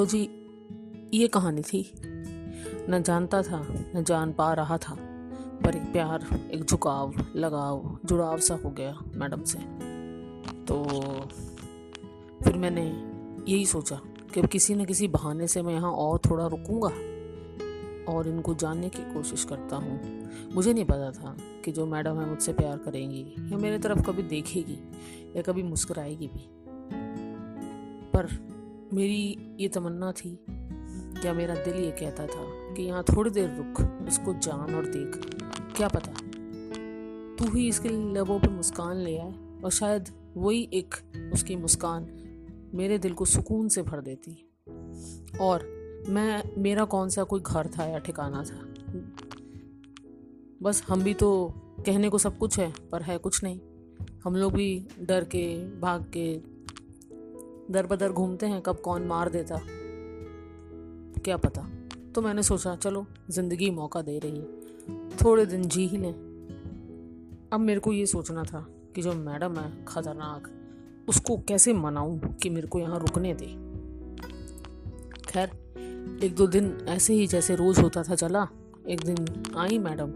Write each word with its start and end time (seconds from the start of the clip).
तो 0.00 0.06
जी, 0.06 0.20
ये 1.14 1.28
कहानी 1.28 1.62
थी। 1.62 1.92
न 2.88 3.02
जानता 3.06 3.42
था, 3.42 3.66
न 3.96 4.04
जान 4.06 4.32
पा 4.32 4.54
रहा 4.54 4.78
था, 4.78 4.94
पर 5.64 5.76
एक 5.76 5.82
प्यार, 5.82 6.50
एक 6.52 6.64
झुकाव, 6.64 7.14
लगाव, 7.36 7.98
जुड़ाव 8.04 8.38
सा 8.38 8.54
हो 8.54 8.70
गया 8.70 8.98
मैडम 9.14 9.42
से। 9.42 9.58
तो 10.64 10.84
फिर 12.44 12.56
मैंने 12.56 12.86
यही 13.52 13.66
सोचा 13.66 14.00
कि 14.34 14.42
किसी 14.42 14.74
न 14.74 14.84
किसी 14.84 15.08
बहाने 15.08 15.46
से 15.46 15.62
मैं 15.62 15.74
यहाँ 15.74 15.92
और 15.92 16.20
थोड़ा 16.30 16.46
रुकूँगा 16.46 16.88
और 18.12 18.28
इनको 18.28 18.54
जानने 18.54 18.88
की 18.88 19.14
कोशिश 19.14 19.44
करता 19.44 19.76
हूँ। 19.76 20.28
मुझे 20.54 20.72
नहीं 20.72 20.84
पता 20.84 21.10
था 21.10 21.36
कि 21.64 21.72
जो 21.72 21.86
मैडम 21.86 22.20
है 22.20 22.28
मुझसे 22.28 22.52
प्यार 22.52 22.78
करेंगी 22.78 23.34
या 23.38 23.58
मेरे 23.58 23.78
तरफ़ 23.78 24.02
कभी 24.02 24.22
देखेगी 24.22 24.78
या 25.36 25.42
कभी 25.42 25.62
मुस्कुराएगी 25.62 26.26
भी। 26.26 26.48
पर 28.12 28.49
मेरी 28.92 29.56
ये 29.60 29.68
तमन्ना 29.68 30.12
थी, 30.12 30.38
क्या 31.20 31.32
मेरा 31.32 31.54
दिल 31.54 31.74
ये 31.74 31.90
कहता 31.90 32.26
था 32.26 32.74
कि 32.74 32.82
यहाँ 32.82 33.02
थोड़ी 33.02 33.30
देर 33.30 33.48
रुक 33.48 34.06
इसको 34.08 34.34
जान 34.34 34.74
और 34.74 34.86
देख। 34.86 35.16
क्या 35.76 35.88
पता? 35.88 36.12
तू 37.36 37.52
ही 37.54 37.68
इसके 37.68 37.88
लबों 37.88 38.38
पर 38.40 38.50
मुस्कान 38.50 38.96
ले 38.96 39.16
आए, 39.18 39.34
और 39.64 39.70
शायद 39.70 40.08
वही 40.36 40.68
एक 40.72 40.94
उसकी 41.34 41.56
मुस्कान 41.56 42.08
मेरे 42.74 42.98
दिल 42.98 43.12
को 43.12 43.24
सुकून 43.24 43.68
से 43.68 43.82
भर 43.82 44.00
देती। 44.00 44.50
और 45.40 45.66
मैं, 46.08 46.42
मेरा 46.58 46.84
कौन 46.84 47.08
सा 47.08 47.22
कोई 47.22 47.40
घर 47.40 47.66
था 47.66 47.84
या 47.84 47.98
ठिकाना 47.98 48.42
था? 48.42 48.66
बस 50.62 50.82
हम 50.88 51.02
भी 51.02 51.14
तो 51.14 51.54
कहने 51.86 52.08
को 52.08 52.18
सब 52.18 52.38
कुछ 52.38 52.58
है, 52.58 52.72
पर 52.92 53.02
है 53.02 53.18
कुछ 53.18 53.44
नहीं। 53.44 53.60
हम 54.24 54.36
लोग 54.36 54.52
भी 54.52 54.88
डर 55.00 55.24
के, 55.24 55.70
भाग 55.80 56.04
के 56.16 56.36
दर 57.70 57.86
बदर 57.86 58.12
घूमते 58.12 58.46
हैं, 58.46 58.62
कब 58.62 58.76
कौन 58.76 59.02
मार 59.02 59.30
देता? 59.30 59.60
क्या 61.24 61.36
पता? 61.36 61.68
तो 62.14 62.22
मैंने 62.22 62.42
सोचा, 62.42 62.76
चलो, 62.76 63.06
ज़िंदगी 63.30 63.70
मौका 63.70 64.02
दे 64.02 64.18
रही 64.18 64.36
है। 64.36 64.60
थोड़े 65.08 65.46
दिन 65.46 65.62
जी 65.62 65.86
ही 65.86 65.96
लें। 65.96 66.14
अब 67.52 67.60
मेरे 67.60 67.80
को 67.80 67.92
ये 67.92 68.06
सोचना 68.06 68.42
था 68.42 68.66
कि 68.94 69.02
जो 69.02 69.12
मैडम 69.12 69.56
है, 69.56 69.84
खतरनाक, 69.84 70.50
उसको 71.08 71.36
कैसे 71.36 71.72
मनाऊं 71.72 72.18
कि 72.18 72.50
मेरे 72.50 72.66
को 72.66 72.78
यहाँ 72.78 72.98
रुकने 72.98 73.34
दे? 73.34 73.46
खैर, 75.26 75.50
एक 76.24 76.34
दो 76.34 76.46
दिन 76.46 76.78
ऐसे 76.88 77.14
ही 77.14 77.26
जैसे 77.26 77.56
रोज 77.56 77.78
होता 77.78 78.02
था 78.02 78.14
चला, 78.14 78.48
एक 78.88 79.00
दिन 79.00 79.42
आई 79.56 79.78
मैडम 79.78 80.10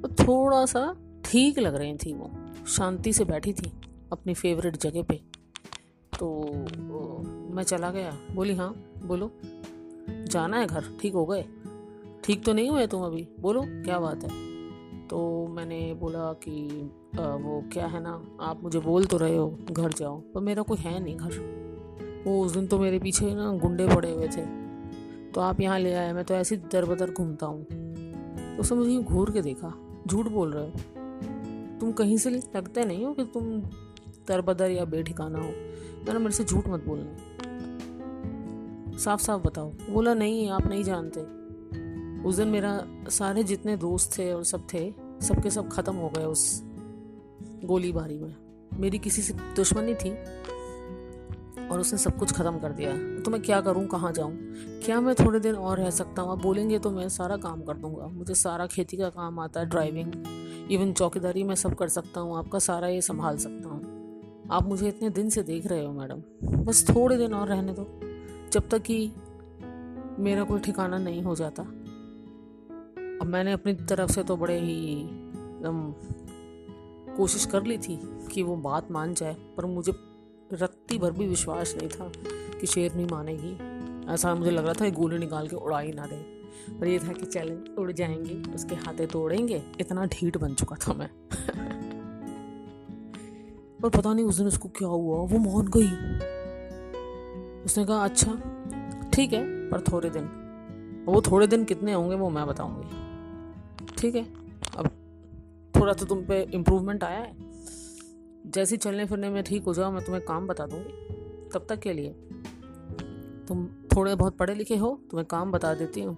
तो 0.00 0.08
थोड़ा 0.08 0.66
सा 0.66 0.96
ठीक 1.24 1.58
लग 1.58 1.74
रही 1.74 1.96
थी 1.96 2.14
वो। 2.14 2.30
शांति 2.66 3.12
से 3.12 3.24
बैठी 3.24 3.52
थी, 3.52 3.72
अपनी 4.12 4.34
फेवरेट 4.34 4.76
जगह 4.76 5.02
पे। 5.02 5.20
तो 6.18 6.50
मैं 7.54 7.62
चला 7.62 7.90
गया। 7.90 8.16
बोली 8.34 8.54
हाँ 8.54 8.74
बोलो। 9.04 9.30
जाना 10.08 10.58
है 10.58 10.66
घर 10.66 10.84
ठीक 11.00 11.14
हो 11.14 11.26
गए? 11.26 11.44
ठीक 12.24 12.44
तो 12.44 12.52
नहीं 12.52 12.70
हुए 12.70 12.86
तुम 12.86 13.02
अभी? 13.02 13.28
बोलो 13.40 13.62
क्या 13.66 13.98
बात 13.98 14.24
है? 14.24 14.30
तो 15.08 15.46
मैंने 15.46 15.94
बोला 15.94 16.32
कि 16.32 16.90
आ, 17.20 17.26
वो 17.26 17.62
क्या 17.72 17.86
है 17.86 18.02
ना 18.02 18.22
आप 18.40 18.62
मुझे 18.62 18.78
बोल 18.78 19.04
तो 19.04 19.16
रहे 19.16 19.36
हो 19.36 19.58
घर 19.70 19.92
जाओ। 19.92 20.20
पर 20.20 20.40
मेरा 20.40 20.62
कोई 20.62 20.76
है 20.78 21.02
नहीं 21.02 21.16
घर। 21.16 22.24
वो 22.26 22.44
उस 22.44 22.52
दिन 22.52 22.66
तो 22.66 22.78
मेरे 22.78 22.98
पीछे 22.98 23.34
ना 23.34 23.52
गुंडे 23.52 23.94
पड़े 23.94 24.12
हुए 24.12 24.28
थे। 24.28 24.44
तो 25.30 25.40
आप 25.40 25.60
यहाँ 25.60 25.78
ले 25.78 25.94
आए 25.94 26.12
मैं 26.12 26.24
तो 26.24 26.34
ऐसे 26.34 26.56
दर 26.56 26.84
बदर 26.84 27.10
घूमता 27.10 27.46
हूँ। 27.46 27.64
तो 28.56 28.60
उसने 28.60 28.78
मुझे 28.78 28.98
घूर 28.98 29.30
के 29.30 29.42
देखा। 29.42 29.72
झूठ 30.06 30.26
बोल 30.26 30.52
रहे 30.52 30.64
हो? 30.64 30.72
तुम 31.80 31.92
कहीं 31.92 32.16
से 32.16 32.30
लगते 32.30 32.84
नहीं 32.84 33.04
हो 33.04 33.12
कि 33.12 33.24
तुम 33.24 33.60
दर 34.28 34.40
बदर 34.40 34.70
या 34.70 34.84
बेठिकाना 34.84 35.38
हो? 35.38 35.50
मैंने 36.06 36.18
मेरे 36.18 36.32
से 36.32 36.44
झूठ 36.44 36.68
मत 36.68 36.84
बोलना। 36.84 37.16
साफ़ 38.98 39.22
साफ़ 39.22 39.42
बताओ। 39.42 39.70
बोला 39.90 40.14
नहीं, 40.14 40.50
आप 40.50 40.66
नहीं 40.66 40.84
जानते। 40.84 41.20
उस 42.28 42.36
दिन 42.36 42.48
मेरा 42.48 42.86
सारे 43.08 43.42
जितने 43.44 43.76
दोस्त 43.76 44.18
थे 44.18 44.32
और 44.32 44.44
सब 44.44 44.66
थे, 44.74 44.94
सबके 45.20 45.50
सब 45.50 45.68
खत्म 45.68 45.94
हो 45.94 46.08
गए 46.08 46.24
उस 46.24 46.62
गोलीबारी 47.64 48.18
में। 48.18 48.34
मेरी 48.74 48.98
किसी 48.98 49.22
से 49.22 49.34
दुश्मनी 49.34 49.94
थी 49.94 50.10
और 51.68 51.80
उसने 51.80 51.98
सब 51.98 52.18
कुछ 52.18 52.32
ख़त्म 52.32 52.58
कर 52.58 52.72
दिया। 52.72 53.22
तो 53.22 53.30
मैं 53.30 53.42
क्या 53.42 53.60
करूँ, 53.60 53.86
कहाँ 53.86 54.12
जाऊँ? 54.12 54.32
क्या 54.84 55.00
मैं 55.00 55.14
थोड़े 55.14 55.40
दिन 55.40 55.54
और 55.54 55.78
रह 55.78 55.90
सकता 55.90 56.22
हूँ? 56.22 56.32
आप 56.32 56.42
बोलेंगे 56.42 56.78
तो 56.78 56.90
मैं 56.90 57.08
सारा 57.08 57.36
काम 57.36 57.62
कर 57.62 57.76
दूँगा। 57.76 58.06
मुझे 58.06 58.34
सारा 58.34 58.66
खेती 58.66 58.96
का 58.96 59.08
काम 59.08 59.38
आता 59.38 59.60
है 59.60 59.66
ड्राइविंग 59.66 60.12
इवन 60.70 60.92
चौकीदारी 60.92 61.42
मैं 61.42 61.54
सब 61.54 61.74
कर 61.74 61.88
सकता 61.88 62.20
हूँ, 62.20 62.38
आपका 62.38 62.58
सारा 62.58 62.88
ये 62.88 63.00
संभाल 63.00 63.36
सकता 63.36 63.68
हूँ। 63.68 63.95
आप 64.50 64.66
मुझे 64.66 64.88
इतने 64.88 65.10
दिन 65.10 65.30
से 65.30 65.42
देख 65.42 65.66
रहे 65.66 65.84
हो, 65.84 65.92
मैडम। 65.92 66.22
बस 66.64 66.90
थोड़े 66.90 67.16
दिन 67.16 67.34
और 67.34 67.48
रहने 67.48 67.72
दो, 67.72 68.00
जब 68.52 68.68
तक 68.68 68.82
कि 68.82 69.12
मेरा 70.18 70.44
कोई 70.44 70.60
ठिकाना 70.60 70.98
नहीं 70.98 71.22
हो 71.22 71.34
जाता। 71.34 71.62
अब 73.22 73.26
मैंने 73.26 73.52
अपनी 73.52 73.74
तरफ़ 73.74 74.10
से 74.10 74.22
तो 74.22 74.36
बड़े 74.36 74.60
ही 74.60 75.00
एकदम 75.00 75.92
कोशिश 77.16 77.46
कर 77.46 77.64
ली 77.64 77.78
थी 77.78 78.00
कि 78.32 78.42
वो 78.42 78.56
बात 78.56 78.90
मान 78.90 79.14
जाए, 79.14 79.34
पर 79.34 79.66
मुझे 79.66 79.92
रत्ती 80.52 80.98
भर 80.98 81.10
भी 81.10 81.26
विश्वास 81.26 81.74
नहीं 81.76 81.88
था 81.88 82.12
कि 82.60 82.66
शेर 82.66 82.94
नहीं 82.94 83.08
मानेगी। 83.08 83.58
ऐसा 84.12 84.34
मुझे 84.34 84.50
लग 84.50 84.64
रहा 84.64 84.72
था 84.72 84.90
गोली 84.90 85.18
निकाल 85.18 85.48
के 85.48 85.56
उड़ा 85.56 85.78
ही 85.78 85.92
ना 85.92 86.06
दे। 86.06 86.36
पर 86.80 86.86
ये 86.86 86.98
था 86.98 87.12
कि 87.12 87.26
चैलेंज 87.26 87.78
उड़ 87.78 87.92
जाएँगे, 87.92 88.54
उसके 88.54 88.74
हाथे 88.74 89.06
तोड़ेंगे, 89.06 89.62
इतना 89.80 90.04
ढीठ 90.04 90.36
बन 90.36 90.54
चुका 90.54 90.76
था 90.76 90.92
मैं। 90.92 91.10
पर 93.86 93.98
पता 93.98 94.12
नहीं 94.14 94.24
उस 94.24 94.36
दिन 94.36 94.46
उसको 94.46 94.68
क्या 94.68 94.88
हुआ। 94.88 95.18
वो 95.18 95.38
मान 95.38 95.70
गई। 95.76 95.90
उसने 97.64 97.84
कहा 97.84 98.04
अच्छा 98.04 98.32
ठीक 99.14 99.32
है, 99.32 99.70
पर 99.70 99.80
थोड़े 99.82 100.10
दिन। 100.10 100.24
वो 101.06 101.20
थोड़े 101.22 101.46
दिन 101.46 101.64
कितने 101.64 101.92
होंगे 101.92 102.16
वो 102.16 102.30
मैं 102.30 102.46
बताऊँगी। 102.46 103.94
ठीक 103.98 104.14
है, 104.14 104.24
अब 104.76 104.90
थोड़ा 105.74 105.92
तो 105.92 106.06
तुम 106.06 106.24
पे 106.24 106.40
इम्प्रूवमेंट 106.54 107.04
आया 107.04 107.18
है। 107.18 107.34
जैसे 108.46 108.76
चलने 108.76 109.04
फिरने 109.04 109.30
में 109.30 109.42
ठीक 109.44 109.64
हो 109.64 109.74
जाओ, 109.74 109.90
मैं 109.92 110.04
तुम्हें 110.04 110.24
काम 110.24 110.46
बता 110.46 110.66
दूँगी। 110.66 111.48
तब 111.54 111.66
तक 111.68 111.78
के 111.78 111.92
लिए। 111.92 112.10
तुम 113.48 113.66
थोड़े 113.96 114.14
बहुत 114.14 114.36
पढ़े 114.36 114.54
लिखे 114.54 114.76
हो, 114.76 115.00
तुम्हें 115.10 115.26
काम 115.26 115.52
बता 115.52 115.74
देती 115.74 116.00
हूँ। 116.00 116.16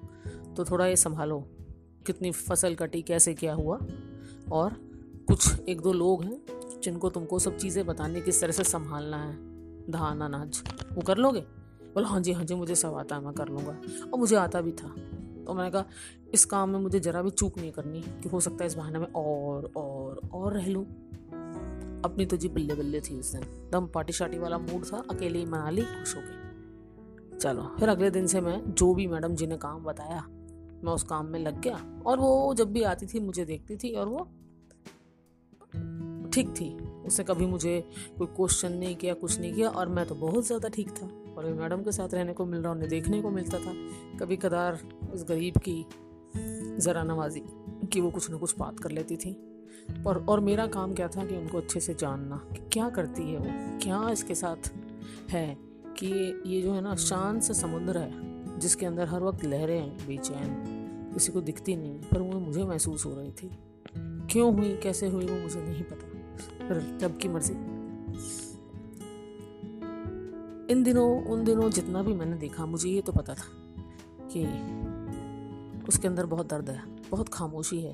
तो 0.57 0.65
थोड़ा 0.65 0.87
ये 0.87 0.97
संभालो, 0.97 1.41
कितनी 2.07 2.31
फ़सल 2.33 2.75
कटी, 2.75 3.03
कैसे 3.03 3.35
क्या 3.35 3.55
हुआ। 3.55 3.79
और 4.53 4.77
कुछ 5.29 5.69
एक 5.69 5.81
दो 5.81 5.93
लोग 5.93 6.25
हैं 6.25 6.41
जिनको 6.83 7.11
तुमको 7.11 7.39
सब 7.39 7.57
चीज़ें 7.57 7.87
बताने 7.87 8.21
किस 8.21 8.41
तरह 8.41 8.53
से 8.53 8.65
संभालना 8.65 9.17
है। 9.17 9.37
धान, 9.91 10.21
अनाज, 10.21 10.63
वो 10.93 11.03
कर 11.03 11.17
लोगे? 11.17 11.41
बोला 11.95 12.09
हाँ 12.09 12.21
जी 12.21 12.33
हाँ 12.33 12.45
जी, 12.45 12.55
मुझे 12.55 12.75
सब 12.75 12.95
आता 12.95 13.17
है, 13.17 13.25
मैं 13.25 13.35
कर 13.35 13.49
लूँगा। 13.49 13.81
और 14.13 14.19
मुझे 14.19 14.37
आता 14.37 14.61
भी 14.61 14.73
था। 14.73 14.89
तो 15.47 15.55
मैंने 15.55 15.71
कहा, 15.71 15.85
इस 16.35 16.45
काम 16.45 16.71
में 16.71 16.81
मुझे 16.81 17.01
ज़रा 17.01 17.23
भी 17.23 17.31
चूक 17.31 17.59
नहीं 17.59 17.73
करनी 17.73 18.01
कि 18.01 18.29
हो 18.29 18.41
सकता 18.41 18.57
है 18.61 18.67
इस 18.67 18.75
बहाने 18.75 18.99
में 18.99 19.07
और 19.07 19.73
और 19.77 20.21
और 20.33 20.53
रह 20.53 20.67
लूँ। 20.67 20.85
अपनी 22.05 22.27
तो 22.27 22.37
जी 22.37 22.49
बल्ले 22.49 22.75
बल्ले 22.75 23.01
थी 23.01 23.19
उस 23.19 23.35
दिन। 23.35 23.71
दम 23.73 23.87
पार्टी 23.87 24.13
शार्टी 24.13 24.39
वाला 24.39 24.59
मूड 24.59 24.85
था, 24.85 25.03
अकेले 25.11 25.39
ही 25.39 25.45
मना 25.45 25.71
ली 25.71 25.83
खुश 25.83 26.17
हो 26.17 26.21
गई। 26.21 27.39
चलो, 27.39 27.63
फिर 27.63 27.89
अगले 27.89 28.11
दिन 28.11 28.27
से 28.27 28.41
मैं, 28.41 28.75
जो 28.75 28.95
भी 28.95 29.07
मैडम 29.07 29.35
जी 29.35 29.47
ने 29.47 29.57
काम 29.57 29.85
बताया, 29.85 30.25
मैं 30.85 30.93
उस 30.93 31.03
काम 31.03 31.27
में 31.27 31.41
लग 31.41 31.61
गया। 31.61 32.03
और 32.07 32.19
वो 32.19 32.55
जब 32.55 32.73
भी 32.73 32.83
आती 32.83 33.07
थी, 33.07 33.21
मुझे 33.21 33.45
देखती 33.45 33.77
थी 33.77 33.95
और 33.95 34.09
वो 34.09 34.31
ठीक 36.35 36.49
थी। 36.51 36.71
उसने 37.07 37.25
कभी 37.25 37.47
मुझे 37.47 37.81
कोई 38.19 38.27
क्वेश्चन 38.27 38.73
नहीं 38.73 38.97
किया, 38.97 39.15
कुछ 39.15 39.39
नहीं 39.41 39.53
किया 39.53 39.69
और 39.69 39.89
मैं 39.89 40.07
तो 40.07 40.15
बहुत 40.15 40.47
ज़्यादा 40.47 40.69
ठीक 40.69 40.91
था। 40.91 41.07
और 41.39 41.47
मैडम 41.55 41.83
के 41.83 41.93
साथ 41.93 42.15
रहने 42.15 42.33
को 42.33 42.47
मिल 42.47 42.61
रहा, 42.61 42.73
उन्हें 42.73 42.89
देखने 42.91 43.21
को 43.23 43.31
मिलता 43.31 43.59
था। 43.59 43.75
कभी 44.21 44.37
कदार 44.37 44.79
उस 45.13 45.25
गरीब 45.29 45.59
की 45.59 45.85
ज़रा 46.81 47.03
नवाजी 47.03 47.43
कि 47.93 48.01
वो 48.01 48.11
कुछ 48.11 48.31
ना 48.31 48.37
कुछ 48.37 48.55
बात 48.59 48.81
कर 48.81 48.91
लेती 48.91 49.17
थी। 49.17 49.37
और 50.07 50.25
और 50.29 50.41
मेरा 50.41 50.67
काम 50.67 50.95
क्या 50.95 51.09
था 51.09 51.25
कि 51.25 51.37
उनको 51.37 51.59
अच्छे 51.59 51.81
से 51.81 51.95
जानना 51.95 52.37
कि 52.53 52.69
क्या 52.73 52.89
करती 52.89 53.23
है 53.23 53.39
वो, 53.39 53.79
क्या 53.83 54.09
इसके 54.11 54.35
साथ 54.35 54.71
है 55.31 55.57
कि 55.99 56.07
ये 56.47 56.61
जो 56.63 56.73
है 56.73 56.81
ना, 56.81 56.95
शांत 56.97 57.43
से 57.43 57.55
समुद्र 57.55 57.99
है, 57.99 58.59
जिसके 58.59 58.87
अंदर 58.87 59.09
हर 59.09 59.23
वक्त 59.23 59.45
लहरें 59.45 59.79
हैं, 59.81 60.07
बेचैन, 60.07 61.11
किसी 61.15 61.33
को 61.33 61.41
दिखती 61.41 61.77
नहीं, 61.77 61.99
पर 62.03 62.21
वो 62.21 62.41
मुझे 62.41 62.65
महसूस 62.65 63.07
हो 63.07 63.15
रही 63.15 63.31
थी। 63.33 63.51
क्यों 64.33 64.55
हुई, 64.55 64.77
कैसे 64.77 65.09
हुई, 65.09 65.27
वो 65.27 65.41
मुझे 65.41 65.61
नहीं 65.61 65.83
पता। 65.83 66.18
रब 66.63 67.19
की 67.23 67.29
मर्ज़ी। 67.29 67.55
इन 70.73 70.83
दिनों, 70.83 71.25
उन 71.25 71.45
दिनों 71.45 71.71
जितना 71.71 72.03
भी 72.03 72.15
मैंने 72.15 72.37
देखा, 72.37 72.67
मुझे 72.67 72.89
ये 72.89 73.01
तो 73.01 73.13
पता 73.13 73.35
था 73.35 73.45
कि 74.23 74.45
उसके 75.89 76.09
अंदर 76.09 76.27
बहुत 76.27 76.49
दर्द 76.51 76.71
है, 76.71 76.83
बहुत 77.11 77.29
खामोशी 77.29 77.81
है। 77.81 77.93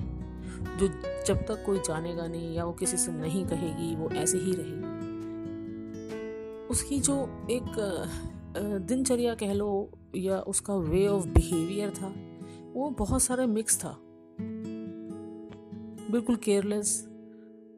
जो 0.78 0.88
जब 1.26 1.36
तक 1.36 1.62
कोई 1.66 1.78
जानेगा 1.78 2.26
नहीं 2.26 2.54
या 2.54 2.64
वो 2.64 2.72
किसी 2.72 2.96
से 2.96 3.12
नहीं 3.12 3.46
कहेगी, 3.46 3.94
वो 3.96 4.10
ऐसे 4.10 4.38
ही 4.38 4.52
रहेगी। 4.52 4.92
उसकी 6.66 7.00
जो 7.00 7.46
एक 7.50 7.74
दिनचर्या 8.88 9.34
कह 9.34 9.52
लो 9.52 9.90
या 10.16 10.38
उसका 10.38 10.74
वे 10.74 11.06
ऑफ़ 11.08 11.26
बिहेवियर 11.28 11.90
था, 11.90 12.14
वो 12.74 12.90
बहुत 12.90 13.22
सारे 13.22 13.46
मिक्स 13.46 13.78
था। 13.78 13.96
बिल्कुल 16.10 16.36
केयरलेस 16.36 17.13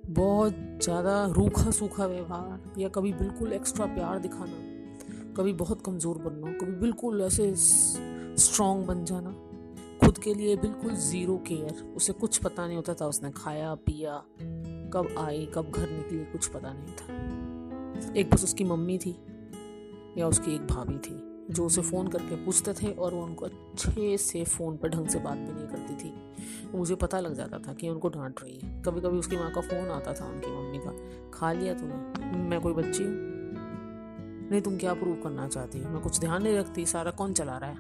बहुत 0.08 0.55
ज़्यादा 0.82 1.25
रूखा 1.26 1.70
सूखा 1.70 2.06
व्यवहार 2.06 2.81
या 2.81 2.88
कभी 2.88 3.12
बिल्कुल 3.12 3.53
एक्स्ट्रा 3.53 3.87
प्यार 3.87 4.19
दिखाना, 4.19 5.32
कभी 5.37 5.53
बहुत 5.53 5.82
कमज़ोर 5.87 6.19
बनना, 6.19 6.53
कभी 6.53 6.73
बिल्कुल 6.73 7.23
ऐसे 7.23 7.53
स्ट्रांग 7.56 8.85
बन 8.85 9.05
जाना, 9.05 9.31
खुद 10.05 10.19
के 10.19 10.35
लिए 10.35 10.56
बिल्कुल 10.56 10.94
ज़ीरो 10.94 11.37
केयर 11.37 11.82
उसे 11.97 12.12
कुछ 12.12 12.38
पता 12.38 12.67
नहीं 12.67 12.76
होता 12.76 12.94
था, 12.94 13.06
उसने 13.06 13.31
खाया, 13.31 13.75
पिया, 13.75 14.23
कब 14.93 15.14
आई, 15.19 15.47
कब 15.55 15.70
घर 15.70 15.91
निकली, 15.91 16.25
कुछ 16.25 16.47
पता 16.47 16.73
नहीं 16.73 16.94
था। 16.94 18.12
एक 18.20 18.31
बस 18.31 18.44
उसकी 18.44 18.64
मम्मी 18.64 18.99
थी 18.99 19.17
या 20.19 20.29
उसकी 20.29 20.55
एक 20.55 20.67
भाभी 20.67 20.99
थी। 20.99 21.36
जो 21.50 21.66
उसे 21.66 21.82
फ़ोन 21.82 22.08
करके 22.08 22.44
पूछते 22.44 22.72
थे 22.72 22.93
और 22.93 23.14
वो 23.14 23.22
उनको 23.22 23.44
अच्छे 23.44 24.19
से 24.19 24.44
फ़ोन 24.44 24.76
पर 24.76 24.88
ढंग 24.88 25.08
से 25.08 25.19
बात 25.19 25.38
भी 25.38 25.52
नहीं 25.52 25.66
करती 25.66 25.94
थी। 25.96 26.14
मुझे 26.78 26.94
पता 26.94 27.20
लग 27.20 27.34
जाता 27.34 27.58
था 27.58 27.72
कि 27.72 27.88
उनको 27.88 28.08
डांट 28.08 28.40
रही 28.43 28.60
है। 28.62 28.82
कभी 28.82 29.00
कभी 29.00 29.19
उसकी 29.19 29.37
माँ 29.37 29.52
का 29.52 29.60
फ़ोन 29.60 29.88
आता 29.88 30.12
था 30.14 30.26
उनकी 30.26 30.46
मम्मी 30.46 30.78
का। 30.78 30.96
खा 31.31 31.52
लिया 31.52 31.75
तूने? 31.75 32.26
मैं 32.37 32.60
कोई 32.60 32.72
बच्ची 32.72 33.02
हूँ? 33.02 33.37
नहीं, 34.50 34.60
तुम 34.60 34.78
क्या 34.78 34.94
प्रूव 34.94 35.16
करना 35.16 35.48
चाहती 35.48 35.78
हो? 35.78 35.90
मैं 35.90 36.02
कुछ 36.02 36.20
ध्यान 36.20 36.43
नहीं 36.43 36.56
रखती। 36.56 36.87
सारा 36.87 37.10
कौन 37.10 37.32
चला 37.32 37.58
रहा 37.58 37.70
है? 37.70 37.78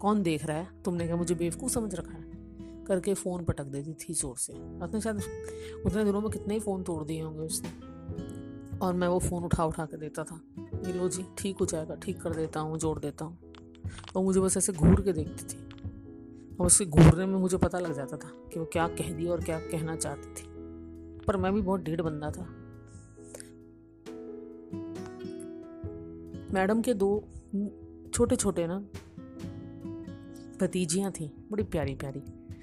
कौन 0.00 0.22
देख 0.22 0.46
रहा 0.46 0.56
है? 0.56 0.68
तुमने 0.84 1.06
क्या 1.06 1.16
मुझे 1.16 1.34
बेवकूफ़ 1.34 1.72
समझ 1.72 1.94
रखा 1.94 2.12
है? 2.12 2.24
करके 2.86 3.14
फ़ोन 3.14 3.44
पटक 3.44 3.64
देती 3.64 3.92
थी 3.92 4.14
ज़ोर 4.14 4.36
से। 4.36 4.52
अपने 4.52 5.00
शायद 5.00 5.16
उतने 5.86 6.04
दिनों 6.04 6.20
में 6.20 6.30
कितने 6.30 6.54
ही 6.54 6.60
फ़ोन 6.60 6.82
तोड़ 6.82 7.04
दिए 7.04 7.22
होंगे 7.22 7.40
उसने। 7.40 7.70
और 8.78 8.94
मैं 8.94 9.08
वो 9.08 9.18
फ़ोन 9.18 9.44
उठा 9.44 9.64
उठा 9.64 9.84
के 9.84 9.96
देता 9.96 10.24
था। 10.24 10.40
ये 10.86 10.92
लो 10.92 11.08
जी, 11.08 11.24
ठीक 11.38 11.58
हो 11.58 11.66
जाएगा, 11.66 11.94
ठीक 11.94 12.20
कर 12.22 12.34
देता 12.34 12.60
हूँ, 12.60 12.78
जोड़ 12.78 12.98
देता 12.98 13.24
हूँ। 13.24 13.38
और 14.16 14.22
मुझे 14.22 14.40
बस 14.40 14.56
ऐसे 14.56 14.72
घूर 14.72 15.00
के 15.00 15.12
देखती 15.12 15.44
थी। 15.44 15.62
और 16.60 16.66
उसके 16.66 16.84
घूरने 16.84 17.26
में 17.26 17.38
मुझे 17.38 17.56
पता 17.56 17.78
लग 17.78 17.92
जाता 17.92 18.16
था 18.16 18.30
कि 18.52 18.60
वो 18.60 18.66
क्या 18.66 18.88
कह 18.88 19.12
दिया 19.12 19.32
और 19.32 19.44
क्या 19.44 19.58
कहना 19.60 19.96
चाहती 19.96 20.28
थी। 20.30 20.46
पर 21.26 21.36
मैं 21.36 21.52
भी 21.54 21.60
बहुत 21.60 21.80
डेढ़ 21.80 22.00
बंदा 22.00 22.30
था। 22.30 22.46
मैडम 26.54 26.82
के 26.82 26.94
दो 26.94 27.24
छोटे 28.14 28.36
छोटे 28.36 28.66
ना, 28.66 28.78
भतीजियाँ 30.60 31.12
थी, 31.12 31.32
बड़ी 31.50 31.62
प्यारी 31.62 31.94
प्यारी 31.94 32.20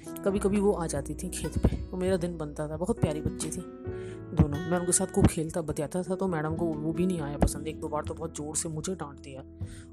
कभी 0.08 0.40
कभी 0.40 0.60
वो 0.60 0.72
आ 0.72 0.88
जाती 0.88 1.14
थी 1.14 1.30
खेत 1.30 1.58
पे। 1.58 1.76
तो 1.78 1.98
मेरा 1.98 2.18
दिन 2.18 2.38
बनता 2.38 2.68
था। 2.68 2.78
बहुत 2.78 3.00
प्यारी 3.00 3.22
बच्ची 3.22 3.50
थी। 3.50 3.62
दोनों। 4.34 4.58
मैं 4.58 4.80
उनके 4.80 4.92
साथ 4.92 5.08
खूब 5.08 5.28
खेलता, 5.28 5.62
बतियाता 5.62 6.04
था 6.04 6.16
तो 6.16 6.28
मैडम 6.28 6.56
को 6.56 6.66
वो 6.66 6.94
भी 6.94 7.06
नहीं 7.06 7.22
आया 7.22 7.38
पसंद। 7.38 7.68
एक 7.68 7.80
दो 7.80 7.88
बार 7.88 8.04
तो 8.04 8.14
बहुत 8.14 8.36
ज़ोर 8.38 8.56
से 8.56 8.70
मुझे 8.70 8.96
डांट 8.96 9.20
दिया 9.20 9.44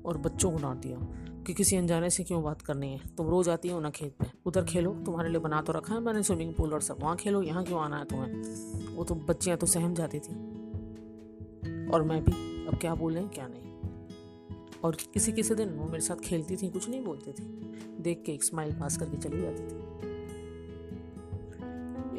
और 0.04 0.18
बच्चों 0.18 0.52
को 0.52 0.58
डांट 0.58 0.78
दिया 0.78 0.98
कि 1.46 1.54
किसी 1.54 1.76
अनजाने 1.76 2.10
से 2.10 2.24
क्यों 2.24 2.42
बात 2.42 2.62
करनी 2.62 2.92
है? 2.92 3.00
तुम 3.16 3.28
रोज़ 3.28 3.50
आती 3.50 3.68
हो 3.68 3.80
ना 3.80 3.90
खेत 3.90 4.16
पे। 4.20 4.26
उधर 4.46 4.64
खेलो, 4.64 4.92
तुम्हारे 4.92 5.28
लिए 5.28 5.38
बना 5.38 5.60
तो 5.60 5.72
रखा 5.72 5.94
है 5.94 6.00
मैंने, 6.00 6.22
स्विमिंग 6.22 6.54
पूल 6.54 6.72
और 6.72 6.80
सब। 6.80 6.96
वहाँ 7.00 7.16
खेलो, 7.16 7.42
यहाँ 7.42 7.64
क्यों 7.64 7.80
आना 7.80 7.96
है 7.96 8.04
तुम्हें? 8.04 8.96
वो 8.96 9.04
तो 9.04 9.14
बच्चियाँ 9.14 9.58
तो 9.58 9.66
सहम 9.66 9.94
जाती 9.94 10.18
थी। 10.18 10.34
और 11.88 12.02
मैं 12.02 12.24
भी। 12.24 12.66
अब 12.66 12.78
क्या 12.78 12.94
बोलें, 12.94 13.28
क्या 13.28 13.46
नहीं। 13.46 13.69
और 14.84 14.96
किसी 15.14 15.32
किसी 15.32 15.54
दिन 15.54 15.68
वो 15.68 15.84
मेरे 15.84 16.00
साथ 16.00 16.16
खेलती 16.16 16.56
थी, 16.56 16.68
कुछ 16.68 16.88
नहीं 16.88 17.04
बोलती 17.04 17.32
थी। 17.32 17.42
देख 18.00 18.22
के 18.26 18.32
एक 18.32 18.44
स्माइल 18.44 18.72
पास 18.72 18.96
करके 18.96 19.16
चली 19.16 19.40
जाती 19.40 19.62
थी। 19.62 19.90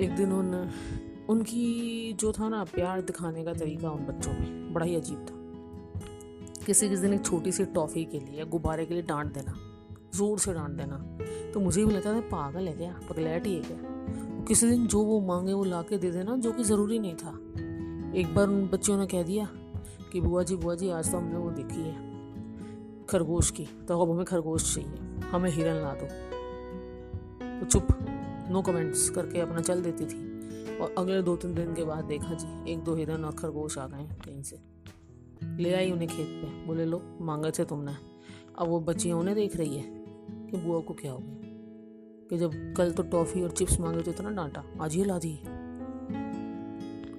एक 0.03 0.15
दिन 0.15 0.31
उन, 0.31 0.69
उनकी 1.29 2.13
जो 2.13 2.31
था 2.31 2.49
ना, 2.49 2.63
प्यार 2.63 3.01
दिखाने 3.01 3.43
का 3.43 3.53
तरीका 3.53 3.91
उन 3.91 4.05
बच्चों 4.05 4.33
में, 4.33 4.73
बड़ा 4.73 4.85
ही 4.85 4.95
अजीब 4.95 5.17
था। 5.17 5.41
किसी 6.65 6.89
किसी 6.89 7.01
दिन 7.01 7.13
एक 7.13 7.25
छोटी 7.25 7.51
सी 7.51 7.65
टॉफ़ी 7.65 8.05
के 8.05 8.19
लिए, 8.19 8.45
गुब्बारे 8.45 8.85
के 8.85 8.93
लिए 8.93 9.03
डांट 9.03 9.33
देना, 9.33 9.55
ज़ोर 10.15 10.39
से 10.39 10.53
डांट 10.53 10.71
देना। 10.71 11.17
तो 11.53 11.59
मुझे 11.59 11.85
भी 11.85 11.93
लगता 11.93 12.13
था, 12.13 12.21
पागल 12.21 12.67
है 12.67 12.73
क्या? 12.73 12.99
पगलैट 13.09 13.45
ही 13.45 13.55
है 13.55 13.61
क्या? 13.61 13.77
किसी 14.47 14.69
दिन 14.69 14.87
जो 14.87 15.03
वो 15.03 15.19
मांगे 15.21 15.53
वो 15.53 15.63
ला 15.63 15.81
के 15.81 15.97
दे 15.97 16.11
देना, 16.11 16.37
जो 16.37 16.51
कि 16.51 16.63
ज़रूरी 16.63 16.99
नहीं 16.99 17.15
था। 17.15 17.39
एक 18.19 18.35
बार 18.35 18.47
उन 18.47 18.67
बच्चों 18.67 18.97
ने 18.97 19.07
कह 19.07 19.23
दिया 19.23 19.49
कि, 20.13 20.21
बुआ 20.21 20.43
जी 20.43 20.55
बुआ 20.55 20.75
जी, 20.75 20.89
आज 20.89 21.11
तो 21.11 21.17
हमने 21.17 21.37
वो 21.37 21.51
देखी 21.51 21.81
है। 21.81 22.10
खरगोश 23.11 23.51
की 23.51 23.65
तो 23.65 24.01
अब 24.01 24.11
हमें 24.11 24.25
खरगोश 24.25 24.75
चाहिए। 24.75 25.21
हमें 25.31 25.51
हिरन 25.51 25.73
ला 25.73 25.93
दो। 25.93 26.31
तो 27.59 27.65
चुप। 27.65 27.87
नो 28.51 28.61
कमेंट्स 28.61 29.09
करके 29.09 29.39
अपना 29.39 29.61
चल 29.61 29.81
देती 29.81 30.05
थी। 30.05 30.31
और 30.77 30.95
अगले 30.97 31.21
दो 31.21 31.35
तीन 31.35 31.55
दिन 31.55 31.73
के 31.73 31.83
बाद 31.83 32.05
देखा 32.05 32.33
जी, 32.33 32.73
एक 32.73 32.79
दो 32.79 32.95
हिरन 32.95 33.25
और 33.25 33.31
खरगोश 33.31 33.77
आ 33.77 33.87
गए 33.87 34.09
कहीं 34.25 34.43
से। 34.43 34.59
ले 35.43 35.73
आई 35.73 35.91
उन्हें 35.91 36.09
खेत 36.09 36.27
पे। 36.27 36.65
बोले, 36.65 36.85
लो, 36.85 37.17
मांगे 37.21 37.51
थे 37.51 37.65
तुमने। 37.65 37.93
अब 38.59 38.67
वो 38.67 38.79
बच्चियाँ 38.79 39.17
उन्हें 39.17 39.35
देख 39.35 39.55
रही 39.55 39.77
है 39.77 39.83
कि 40.51 40.57
बुआ 40.57 40.79
को 40.79 40.93
क्या 40.93 41.11
हो 41.11 41.17
गया? 41.17 41.37
कि 42.29 42.37
जब 42.37 42.73
कल 42.77 42.91
तो 42.91 43.03
टॉफ़ी 43.03 43.41
और 43.41 43.51
चिप्स 43.51 43.79
मांगे 43.79 44.01
तो 44.01 44.11
इतना 44.11 44.29
डांटा, 44.29 44.63
आज 44.81 44.95
ये 44.95 45.05
ला 45.05 45.19
दी 45.19 45.37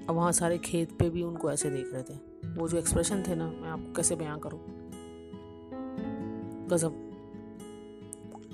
अब 0.08 0.14
वहाँ 0.14 0.32
सारे 0.32 0.58
खेत 0.58 0.98
पे 0.98 1.10
भी 1.10 1.22
उनको 1.22 1.50
ऐसे 1.50 1.70
देख 1.70 1.90
रहे 1.92 2.02
थे। 2.02 2.14
वो 2.60 2.68
जो 2.68 2.78
एक्सप्रेशन 2.78 3.22
थे 3.28 3.34
ना, 3.34 3.46
मैं 3.46 3.68
आपको 3.68 3.92
कैसे 3.92 4.16
बयां 4.16 4.38
करूँ? 4.38 4.81
गज़ब। 6.72 7.08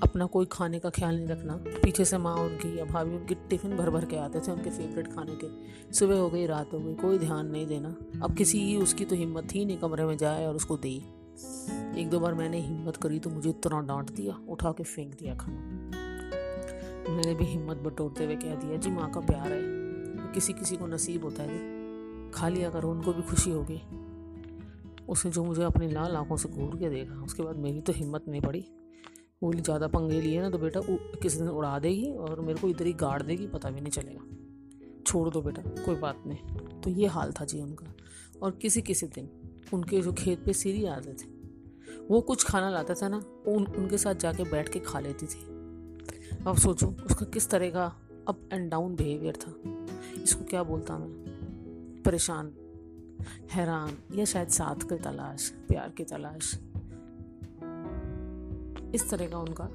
अपना 0.03 0.25
कोई 0.25 0.45
खाने 0.51 0.79
का 0.79 0.89
ख्याल 0.89 1.15
नहीं 1.15 1.27
रखना। 1.27 1.53
पीछे 1.83 2.05
से 2.05 2.17
माँ 2.17 2.35
उनकी 2.35 2.79
या 2.79 2.85
भाभी 2.85 3.15
उनकी 3.15 3.35
टिफ़िन 3.35 3.77
भर 3.77 3.89
भर 3.89 4.05
के 4.05 4.17
आते 4.17 4.39
थे 4.39 4.51
उनके 4.51 4.69
फेवरेट 4.69 5.13
खाने 5.13 5.35
के। 5.35 5.47
सुबह 5.93 6.19
हो 6.19 6.29
गई, 6.29 6.45
रात 6.45 6.73
हो 6.73 6.79
गई, 6.79 6.93
कोई 6.93 7.17
ध्यान 7.17 7.47
नहीं 7.47 7.67
देना। 7.67 7.95
अब 8.23 8.35
किसी 8.35 8.59
की 8.59 8.77
उसकी 8.77 9.05
तो 9.05 9.15
हिम्मत 9.15 9.47
थी 9.55 9.65
नहीं 9.65 9.77
कमरे 9.77 10.05
में 10.05 10.17
जाए 10.17 10.45
और 10.45 10.55
उसको 10.55 10.77
दे। 10.77 10.93
एक 11.97 12.09
दो 12.09 12.19
बार 12.19 12.33
मैंने 12.33 12.59
हिम्मत 12.59 12.97
करी 12.97 13.19
तो 13.19 13.29
मुझे 13.29 13.49
इतना 13.49 13.81
डांट 13.81 14.11
दिया, 14.11 14.39
उठा 14.49 14.71
के 14.71 14.83
फेंक 14.83 15.13
दिया 15.13 15.35
खाना। 15.35 15.57
मैंने 17.11 17.35
भी 17.35 17.45
हिम्मत 17.45 17.77
बटोरते 17.77 18.25
हुए 18.25 18.35
कह 18.35 18.55
दिया, 18.55 18.77
जी 18.77 18.91
माँ 18.91 19.11
का 19.11 19.19
प्यार 19.19 19.51
है। 19.51 19.61
किसी 20.33 20.53
किसी 20.53 20.77
को 20.77 20.87
नसीब 20.87 21.23
होता 21.23 21.43
है 21.43 21.59
खा 22.31 22.49
लिया 22.49 22.69
करो, 22.69 22.91
उनको 22.91 23.13
भी 23.13 23.21
खुशी 23.21 23.51
होगी। 23.51 23.81
उसने 25.09 25.31
जो 25.31 25.43
मुझे 25.43 25.63
अपनी 25.63 25.87
लाल 25.87 26.15
आँखों 26.15 26.37
से 26.37 26.49
घूर 26.49 26.75
के 26.75 26.89
देखा, 26.89 27.15
उसके 27.15 27.43
बाद 27.43 27.55
मेरी 27.55 27.81
तो 27.81 27.93
हिम्मत 27.93 28.27
नहीं 28.27 28.41
पड़ी। 28.41 28.65
बोली 29.41 29.61
ज़्यादा 29.61 29.87
पंगे 29.87 30.19
लिए 30.21 30.41
ना 30.41 30.49
तो 30.49 30.57
बेटा 30.57 30.81
किसी 31.21 31.37
दिन 31.37 31.47
उड़ा 31.47 31.77
देगी 31.79 32.11
और 32.13 32.39
मेरे 32.41 32.59
को 32.59 32.67
इधर 32.67 32.85
ही 32.85 32.93
गाड़ 32.93 33.21
देगी, 33.21 33.47
पता 33.47 33.69
भी 33.69 33.81
नहीं 33.81 33.91
चलेगा। 33.91 35.01
छोड़ 35.07 35.29
दो 35.29 35.41
बेटा, 35.41 35.61
कोई 35.85 35.95
बात 35.95 36.23
नहीं। 36.27 36.81
तो 36.81 36.89
ये 36.89 37.07
हाल 37.07 37.31
था 37.31 37.45
जी 37.45 37.61
उनका। 37.61 37.93
और 38.41 38.51
किसी 38.51 38.81
किसी 38.81 39.07
दिन 39.07 39.29
उनके 39.73 40.01
जो 40.01 40.13
खेत 40.13 40.43
पे 40.45 40.53
सीरी 40.53 40.85
आते 40.85 41.13
थे, 41.13 41.27
वो 42.07 42.21
कुछ 42.21 42.43
खाना 42.43 42.69
लाता 42.69 42.93
था 42.93 43.07
ना, 43.07 43.17
उन, 43.47 43.65
उनके 43.65 43.97
साथ 43.97 44.15
जाके 44.15 44.43
बैठ 44.43 44.69
के 44.69 44.79
खा 44.79 44.99
लेती 44.99 45.25
थी। 45.25 45.39
अब 46.47 46.57
सोचो, 46.57 46.87
उसका 46.87 47.25
किस 47.25 47.49
तरह 47.49 47.69
का 47.69 47.85
अप 48.27 48.49
एंड 48.53 48.69
डाउन 48.71 48.95
बिहेवियर 48.95 49.35
था। 49.35 49.53
इसको 50.23 50.45
क्या 50.45 50.63
बोलता 50.63 50.97
मैं? 50.97 52.03
परेशान। 52.03 52.53
हैरान, 53.51 53.97
या 54.15 54.25
शायद 54.25 54.47
साथ 54.47 54.75
की 54.75 54.95
तलाश, 54.95 55.49
प्यार 55.67 55.89
की 55.89 56.03
तलाश। 56.03 56.59
इस 58.95 59.09
तरह 59.09 59.27
का 59.27 59.37
उनका 59.37 59.69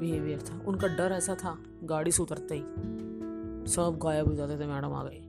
बिहेवियर 0.00 0.40
था। 0.40 0.60
उनका 0.66 0.86
डर 0.86 1.12
ऐसा 1.12 1.34
था, 1.34 1.58
गाड़ी 1.84 2.10
से 2.10 2.22
उतरते 2.22 2.54
ही। 2.54 2.62
सब 3.70 3.98
गायब 4.02 4.26
हो 4.26 4.34
जाते 4.34 4.58
थे, 4.60 4.66
मैडम 4.66 4.92
आ 4.92 5.04
गई। 5.04 5.20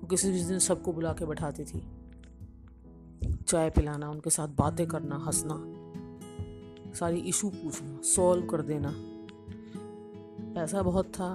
वो 0.00 0.06
किसी 0.06 0.32
भी 0.32 0.44
दिन 0.44 0.58
सबको 0.58 0.92
बुला 0.92 1.12
के 1.12 1.26
बैठाती 1.26 1.64
थी। 1.64 1.86
चाय 3.48 3.70
पिलाना, 3.70 4.10
उनके 4.10 4.30
साथ 4.30 4.48
बातें 4.48 4.86
करना, 4.86 5.16
हंसना, 5.16 5.74
सारी 6.94 7.18
इशू 7.18 7.48
पूछना 7.48 8.00
सॉल्व 8.02 8.46
कर 8.46 8.62
देना। 8.62 8.92
पैसा 10.54 10.82
बहुत 10.82 11.06
था, 11.06 11.34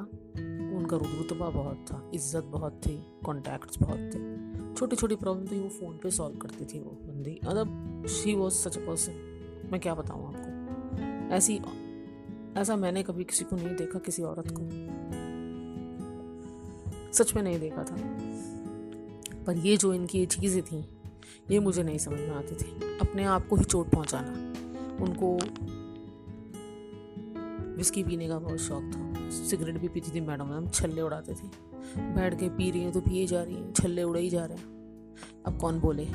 उनका 0.78 0.98
रुतबा 0.98 1.50
बहुत 1.50 1.86
था, 1.92 2.12
इज़्ज़त 2.14 2.44
बहुत 2.44 2.74
थी 2.74 3.06
कॉन्टैक्ट्स 3.26 3.82
बहुत 3.82 4.00
थे। 4.00 4.33
छोटी 4.78 4.96
छोटी 4.96 5.16
प्रॉब्लम 5.16 5.48
थी 5.48 5.60
वो 5.60 5.70
फ़ोन 5.70 5.98
पे 5.98 6.12
सॉल्व 6.12 6.38
करती 6.38 6.66
थी 6.66 6.80
वो 6.80 6.92
बंदी। 7.04 7.40
मतलब 7.46 8.06
she 8.10 8.36
was 8.36 8.54
such 8.54 8.78
a 8.78 8.82
person 8.82 9.12
मैं 9.72 9.82
क्या 9.82 9.96
बताऊँ 9.96 10.28
आपको? 10.28 11.36
ऐसी, 11.36 11.62
ऐसा 12.58 12.76
मैंने 12.76 13.04
कभी 13.04 13.24
किसी 13.24 13.46
को 13.46 13.56
नहीं 13.56 13.76
देखा, 13.76 14.00
किसी 14.00 14.24
औरत 14.24 14.48
को। 14.52 14.64
सच 17.14 17.36
में 17.36 17.44
नहीं 17.44 17.60
देखा 17.60 17.84
था। 17.84 17.96
पर 19.44 19.58
ये 19.58 19.78
जो 19.78 19.94
इनकी 19.94 20.20
ये 20.20 20.26
चीज़ें 20.26 20.64
थी, 20.64 20.86
ये 21.52 21.60
मुझे 21.60 21.84
नहीं 21.84 21.98
समझ 21.98 22.20
में 22.20 22.32
आती 22.32 22.56
थी। 22.56 22.98
अपने 23.02 23.24
आप 23.24 23.48
को 23.48 23.56
ही 23.56 23.64
चोट 23.64 23.90
पहुंचाना। 23.90 24.34
उनको 25.04 25.38
विस्की 27.78 28.04
पीने 28.04 28.28
का 28.28 28.40
बहुत 28.40 28.58
शौक 28.58 28.84
था। 28.84 29.14
सिगरेट 29.30 29.78
भी 29.78 29.88
पीती 29.88 30.12
थी 30.16 30.22
मैडम, 30.22 30.46
हम 30.46 30.68
छल्ले 30.68 31.02
उड़ाते 31.02 31.34
थे। 31.34 31.73
बैठ 31.98 32.40
के 32.40 32.50
पी 32.50 32.72
रही 32.72 32.82
हैं 32.82 32.92
तो 32.92 33.02
पिए 33.02 33.28
जा 33.28 33.44
रही 33.44 33.56
हैं, 33.56 33.74
छल्ले 33.74 34.04
उड़े 34.04 34.22
ही 34.22 34.30
जा 34.30 34.46
रहे 34.46 34.58
हैं। 34.58 34.64
अब 35.46 35.58
कौन 35.62 35.80
बोले? 35.80 36.06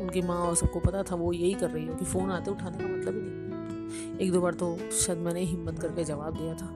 उनकी 0.00 0.22
माँ 0.22 0.36
और 0.36 0.56
सबको 0.56 0.80
पता 0.80 1.02
था, 1.02 1.14
वो 1.14 1.32
यही 1.32 1.54
कर 1.54 1.70
रही 1.70 1.86
है 1.86 1.94
कि 1.94 2.04
फ़ोन 2.04 2.30
आते 2.30 2.50
उठाने 2.50 2.78
का 2.78 2.84
मतलब 2.84 3.14
ही 3.14 3.20
नहीं। 3.22 4.18
एक 4.18 4.32
दो 4.32 4.40
बार 4.40 4.54
तो 4.54 4.78
शायद 4.90 5.18
मैंने 5.18 5.40
हिम्मत 5.40 5.78
करके 5.78 6.04
जवाब 6.04 6.36
दिया 6.36 6.54
था 6.54 6.68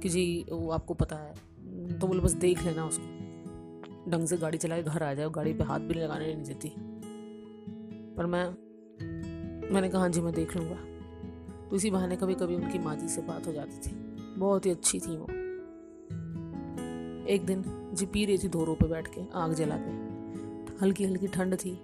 कि 0.00 0.08
जी, 0.08 0.46
वो 0.52 0.70
आपको 0.70 0.94
पता 0.94 1.16
है। 1.16 1.34
तो 1.98 2.06
बोले, 2.06 2.20
बस 2.20 2.32
देख 2.32 2.64
लेना 2.64 2.86
उसको। 2.86 4.10
ढंग 4.10 4.26
से 4.26 4.36
गाड़ी 4.36 4.58
चलाए, 4.58 4.82
घर 4.82 5.02
आ 5.02 5.14
जाए 5.14 5.30
गाड़ी 5.30 5.52
पे 5.52 5.64
हाथ 5.64 5.80
भी 5.80 5.94
लगाने 5.94 6.34
नहीं 6.34 6.44
देती। 6.44 6.72
पर 8.16 8.26
मैं, 8.26 8.44
मैंने 9.74 9.88
कहा 9.88 10.00
हाँ 10.00 10.08
जी, 10.08 10.20
मैं 10.20 10.34
देख 10.34 10.56
लूँगा। 10.56 10.76
तो 11.68 11.76
इसी 11.76 11.90
बहाने 11.90 12.16
कभी 12.16 12.34
कभी 12.34 12.54
उनकी 12.54 12.78
माँ 12.78 12.96
जी 12.96 13.08
से 13.08 13.22
बात 13.22 13.46
हो 13.46 13.52
जाती 13.52 13.90
थी। 13.90 13.96
बहुत 14.38 14.66
ही 14.66 14.70
अच्छी 14.70 15.00
थी 15.00 15.16
वो। 15.16 15.26
एक 17.30 17.44
दिन 17.46 17.62
जी 17.94 18.06
पी 18.06 18.24
रही 18.24 18.38
थी 18.38 18.48
धोरों 18.48 18.74
पे 18.74 18.86
बैठ 18.86 19.08
के 19.08 19.20
आग 19.34 19.52
जला 19.54 19.76
के। 19.76 19.90
हल्की 20.80 21.04
हल्की 21.04 21.26
ठंड 21.26 21.54
थी। 21.54 21.78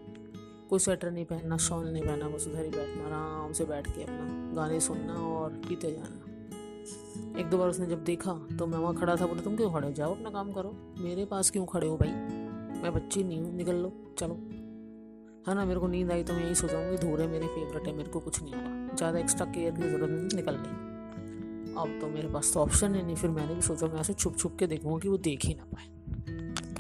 कोई 0.71 0.79
स्वेटर 0.79 1.11
नहीं 1.11 1.25
पहनना, 1.25 1.57
शॉल 1.57 1.87
नहीं 1.87 2.03
पहनना, 2.03 2.29
बस 2.29 2.47
उधर 2.49 2.65
ही 2.65 2.71
बैठना, 2.71 3.05
आराम 3.07 3.53
से 3.53 3.65
बैठ 3.65 3.87
के 3.87 4.03
अपना 4.03 4.55
गाने 4.57 4.81
सुनना 4.81 5.15
और 5.15 5.51
पीते 5.69 5.93
जाना। 5.93 7.41
एक 7.41 7.47
दो 7.47 7.59
बार 7.59 7.69
उसने 7.69 7.87
जब 7.87 8.05
देखा 8.05 8.33
तो 8.59 8.67
मैं 8.67 8.79
वहाँ 8.79 8.95
खड़ा 8.95 9.17
था, 9.17 9.27
बोले, 9.27 9.43
तुम 9.43 9.57
क्यों 9.57 9.71
खड़े 9.73 9.87
हो? 9.87 9.93
जाओ 9.93 10.15
अपना 10.15 10.31
काम 10.31 10.53
करो। 10.53 10.75
मेरे 10.99 11.25
पास 11.25 11.51
क्यों 11.51 11.67
खड़े 11.67 11.87
हो 11.87 11.97
भाई? 11.97 12.11
मैं 12.83 12.95
बच्ची 12.95 13.25
नहीं 13.25 13.41
हूँ, 13.41 13.55
निकल 13.55 13.75
लो, 13.75 13.93
चलो। 14.19 14.35
है 15.49 15.55
ना, 15.55 15.65
मेरे 15.65 15.81
को 15.81 15.89
नींद 15.89 16.11
आई 16.11 16.25
तो 16.25 16.33
मैं 16.33 16.45
यही 16.45 16.55
सोचाऊँगी 16.55 16.97
धूरे 16.97 17.27
मेरे 17.27 17.47
फेवरेट 17.47 17.87
है, 17.87 17.97
मेरे 17.97 18.11
को 18.11 18.21
कुछ 18.21 18.43
नहीं 18.43 18.55
होगा। 18.55 18.95
ज़्यादा 18.95 19.19
एक्स्ट्रा 19.19 19.47
केयर 19.47 19.73
की 19.73 19.83
ज़रूरत 19.83 20.11
नहीं, 20.11 20.37
निकल 20.37 20.57
गई। 20.57 20.96
अब 21.79 21.99
तो 22.01 22.07
मेरे 22.07 22.29
पास 22.29 22.53
तो 22.55 22.61
ऑप्शन 22.61 22.95
ही 22.95 23.03
नहीं, 23.03 23.17
फिर 23.17 23.31
मैंने 23.31 23.55
भी 23.55 23.63
सोचा 23.63 23.87
मैं 23.87 24.01
ऐसे 24.01 24.13
छुप 24.13 24.37
छुप 24.37 24.57
के 24.59 24.67
देखूँगा 24.67 24.99
कि 24.99 25.09
वो 25.09 25.17
देख 25.19 25.45
ही 25.45 25.55
ना 25.55 25.65
पाए। 25.65 25.87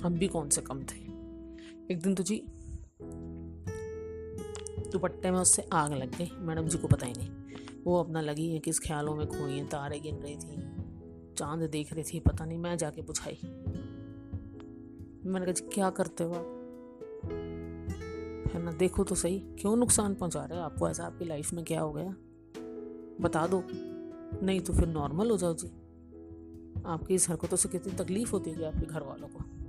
हम 0.02 0.14
भी 0.14 0.28
कौन 0.28 0.48
से 0.48 0.60
कम 0.60 0.82
थे? 0.82 1.00
एक 1.90 2.00
दिन 2.02 2.14
तो 2.14 2.22
जी 2.22 2.42
दुपट्टे 4.92 5.30
में 5.30 5.38
उससे 5.38 5.62
आग 5.72 5.92
लग 5.92 6.16
गई। 6.18 6.30
मैडम 6.38 6.68
जी 6.68 6.78
को 6.78 6.88
पता 6.88 7.06
ही 7.06 7.12
नहीं। 7.12 7.30
वो 7.84 8.00
अपना 8.00 8.20
लगी 8.20 8.48
है 8.50 8.58
किस 8.58 8.80
ख्यालों 8.80 9.16
में 9.16 9.26
खोई 9.26 9.52
हैं, 9.52 9.68
तारे 9.68 10.00
गिन 10.00 10.16
रही 10.16 10.36
थी, 10.36 10.62
चाँद 11.34 11.70
देख 11.70 11.92
रही 11.92 12.04
थी, 12.04 12.20
पता 12.20 12.44
नहीं 12.44 12.58
मैं 12.58 12.76
जाके 12.76 13.02
बुझाई। 13.02 13.38
मैंने 15.26 15.46
कहा, 15.46 15.52
जी, 15.52 15.68
क्या 15.74 15.90
करते 15.90 16.24
हो 16.24 16.32
आप? 16.32 16.52
है 18.54 18.62
ना 18.62 18.72
देखो 18.72 19.04
तो 19.04 19.14
सही, 19.14 19.38
क्यों 19.38 19.76
नुकसान 19.76 20.14
पहुँचा 20.14 20.44
रहे 20.44 20.58
हो? 20.58 20.64
आपको 20.64 20.88
ऐसा 20.88 21.04
आपकी 21.04 21.24
लाइफ 21.24 21.52
में 21.52 21.64
क्या 21.64 21.80
हो 21.80 21.92
गया? 21.92 22.14
बता 23.20 23.46
दो। 23.46 23.64
नहीं 24.42 24.61
तो 24.61 24.73
फिर 24.73 24.87
नॉर्मल 24.87 25.30
हो 25.30 25.37
जाओ 25.37 25.54
जी 25.54 25.68
आपकी 26.87 27.14
इस 27.14 27.30
हरकतों 27.30 27.56
से 27.56 27.68
कितनी 27.68 27.92
तकलीफ़ 27.92 28.33
होती 28.33 28.50
है 28.50 28.64
आपके 28.64 28.87
घर 28.87 29.02
वालों 29.02 29.28
को। 29.28 29.66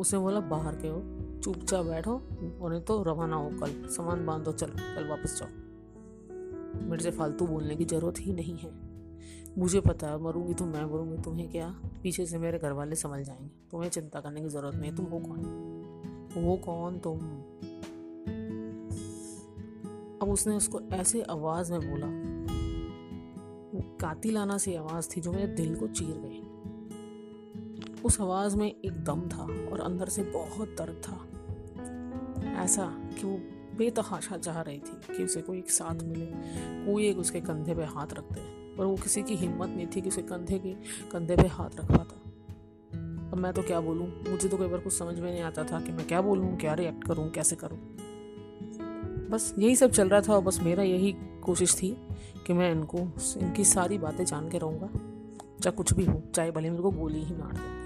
उसने 0.00 0.20
बोला, 0.20 0.40
बाहर 0.40 0.76
के 0.76 0.88
हो, 0.88 1.18
चुपचाप 1.40 1.86
बैठो 1.86 2.12
और 2.60 2.78
तो 2.78 3.02
रवाना 3.02 3.36
हो 3.36 3.50
कल। 3.50 3.88
सामान 3.88 4.26
बांधो, 4.26 4.52
चलो, 4.52 4.72
कल 4.78 5.08
वापस 5.08 5.38
जाओ। 5.38 5.48
मेरे 6.88 7.02
से 7.02 7.10
फालतू 7.10 7.46
बोलने 7.46 7.76
की 7.76 7.84
ज़रूरत 7.84 8.14
ही 8.18 8.32
नहीं 8.32 8.58
है। 8.58 8.70
मुझे 9.58 9.80
पता 9.80 10.06
है, 10.06 10.22
मरूँगी 10.22 10.54
तो 10.54 10.66
मैं 10.66 10.84
मरूँगी, 10.84 11.22
तुम्हें 11.22 11.50
क्या 11.50 11.80
पीछे 12.02 12.26
से 12.26 12.38
मेरे 12.38 12.58
घर 12.58 12.72
वाले 12.72 12.96
समझ 12.96 13.26
जाएँगे? 13.26 13.50
तुम्हें 13.70 13.90
चिंता 13.90 14.20
करने 14.20 14.40
की 14.40 14.48
ज़रूरत 14.48 14.74
नहीं 14.74 14.92
तुम 14.92 15.06
हो 15.06 15.18
कौन? 15.18 15.40
वो 16.36 16.56
कौन 16.56 16.98
तुम? 16.98 17.18
अब 20.22 20.28
उसने 20.28 20.56
उसको 20.56 20.80
ऐसे 20.80 21.22
आवाज़ 21.22 21.72
में 21.72 21.90
बोला 21.90 22.37
कातिलाना 23.80 24.58
सी 24.58 24.74
आवाज़ 24.74 25.08
थी 25.16 25.20
जो 25.20 25.32
मेरे 25.32 25.46
दिल 25.46 25.76
को 25.76 25.86
चीर 25.86 26.14
गई। 26.18 26.42
उस 28.04 28.20
आवाज़ 28.20 28.56
में 28.56 28.66
एक 28.66 29.04
दम 29.04 29.28
था 29.28 29.42
और 29.72 29.80
अंदर 29.80 30.08
से 30.08 30.22
बहुत 30.22 30.68
दर्द 30.68 31.02
था। 31.04 31.28
ऐसा 32.62 32.86
कि 32.86 33.26
वो 33.26 33.38
बेतहाशा 33.78 34.36
चाह 34.36 34.60
रही 34.60 34.78
थी 34.78 35.16
कि 35.16 35.24
उसे 35.24 35.42
कोई 35.42 35.58
एक 35.58 35.70
साथ 35.70 36.02
मिले, 36.02 36.26
कोई 36.86 37.06
एक 37.06 37.18
उसके 37.18 37.40
कंधे 37.40 37.74
पे 37.74 37.84
हाथ 37.84 38.06
रख 38.06 38.32
दे, 38.32 38.40
पर 38.76 38.84
वो 38.84 38.96
किसी 38.96 39.22
की 39.22 39.34
हिम्मत 39.34 39.68
नहीं 39.68 39.86
थी 39.86 40.00
कि 40.00 40.08
उसे 40.08 40.22
कंधे 40.22 40.58
के 40.58 40.74
कंधे 41.12 41.36
पे 41.36 41.46
हाथ 41.46 41.70
रख 41.76 41.84
पाता। 41.84 42.22
अब 43.32 43.38
मैं 43.38 43.52
तो 43.52 43.62
क्या 43.62 43.80
बोलूँ? 43.80 44.06
मुझे 44.30 44.48
तो 44.48 44.56
कई 44.56 44.66
बार 44.66 44.80
कुछ 44.80 44.92
समझ 44.92 45.20
में 45.20 45.32
नहीं 45.32 45.42
आता 45.42 45.64
था 45.64 45.80
कि 45.80 45.92
मैं 45.92 46.06
क्या 46.06 46.20
बोलूँ, 46.20 46.56
क्या 46.56 46.74
रिएक्ट 46.74 47.04
करूँ, 47.04 47.30
कैसे 47.30 47.56
करूँ। 47.56 47.97
बस 49.30 49.54
यही 49.58 49.76
सब 49.76 49.90
चल 49.90 50.08
रहा 50.08 50.20
था 50.20 50.32
और 50.32 50.42
बस 50.42 50.60
मेरा 50.62 50.82
यही 50.82 51.16
कोशिश 51.42 51.74
थी 51.74 51.96
कि 52.46 52.52
मैं 52.52 52.72
इनको, 52.72 52.98
इनकी 53.36 53.64
सारी 53.64 53.98
बातें 53.98 54.24
जान 54.24 54.48
के 54.48 54.58
रहूँगा। 54.58 54.88
चाहे 55.62 55.76
कुछ 55.76 55.92
भी 55.92 56.04
हो, 56.04 56.22
चाहे 56.34 56.50
भले 56.50 56.70
मेरे 56.70 56.82
को 56.82 56.90
गोली 56.90 57.22
ही 57.24 57.34
मार 57.34 57.52
दे। 57.52 57.78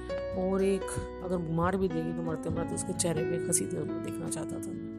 और 0.43 0.63
एक 0.63 0.83
अगर 1.25 1.39
मार 1.39 1.77
भी 1.77 1.89
देगी 1.89 2.13
तो 2.13 2.23
मरते 2.23 2.51
मरते 2.51 2.75
उसके 2.75 2.93
चेहरे 2.93 3.23
पे 3.23 3.37
हँसी 3.37 3.65
देखना 3.65 4.29
चाहता 4.29 4.57
था 4.57 4.92